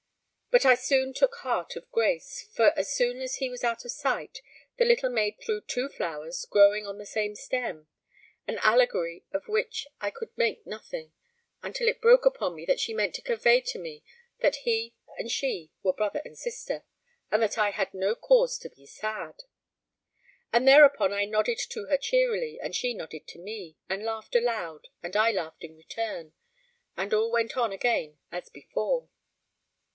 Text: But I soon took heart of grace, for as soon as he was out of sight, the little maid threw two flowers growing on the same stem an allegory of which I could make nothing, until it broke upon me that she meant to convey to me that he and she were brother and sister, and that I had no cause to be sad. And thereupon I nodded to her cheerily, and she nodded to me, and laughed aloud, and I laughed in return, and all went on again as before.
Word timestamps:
But 0.49 0.65
I 0.65 0.73
soon 0.75 1.13
took 1.13 1.35
heart 1.35 1.75
of 1.77 1.89
grace, 1.91 2.49
for 2.53 2.77
as 2.77 2.91
soon 2.91 3.21
as 3.21 3.35
he 3.35 3.49
was 3.49 3.63
out 3.63 3.85
of 3.85 3.91
sight, 3.91 4.41
the 4.77 4.83
little 4.83 5.11
maid 5.11 5.37
threw 5.39 5.61
two 5.61 5.87
flowers 5.87 6.43
growing 6.49 6.85
on 6.87 6.97
the 6.97 7.05
same 7.05 7.35
stem 7.35 7.87
an 8.47 8.57
allegory 8.63 9.23
of 9.31 9.47
which 9.47 9.87
I 10.01 10.09
could 10.09 10.35
make 10.35 10.65
nothing, 10.65 11.13
until 11.61 11.87
it 11.87 12.01
broke 12.01 12.25
upon 12.25 12.55
me 12.55 12.65
that 12.65 12.81
she 12.81 12.95
meant 12.95 13.13
to 13.15 13.21
convey 13.21 13.61
to 13.61 13.79
me 13.79 14.03
that 14.39 14.57
he 14.67 14.95
and 15.17 15.31
she 15.31 15.71
were 15.83 15.93
brother 15.93 16.21
and 16.25 16.37
sister, 16.37 16.83
and 17.29 17.41
that 17.43 17.59
I 17.59 17.69
had 17.69 17.93
no 17.93 18.13
cause 18.15 18.57
to 18.59 18.69
be 18.69 18.87
sad. 18.87 19.43
And 20.51 20.67
thereupon 20.67 21.13
I 21.13 21.25
nodded 21.25 21.59
to 21.69 21.85
her 21.85 21.97
cheerily, 21.97 22.59
and 22.59 22.75
she 22.75 22.95
nodded 22.95 23.27
to 23.27 23.39
me, 23.39 23.77
and 23.87 24.03
laughed 24.03 24.35
aloud, 24.35 24.89
and 25.03 25.15
I 25.15 25.31
laughed 25.31 25.63
in 25.63 25.77
return, 25.77 26.33
and 26.97 27.13
all 27.13 27.31
went 27.31 27.55
on 27.55 27.71
again 27.71 28.17
as 28.31 28.49
before. 28.49 29.07